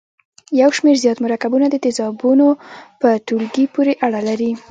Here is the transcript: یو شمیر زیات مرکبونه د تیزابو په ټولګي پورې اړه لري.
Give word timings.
یو 0.61 0.69
شمیر 0.77 0.97
زیات 1.03 1.17
مرکبونه 1.25 1.65
د 1.69 1.75
تیزابو 1.85 2.49
په 3.01 3.09
ټولګي 3.27 3.65
پورې 3.73 3.93
اړه 4.05 4.19
لري. 4.27 4.51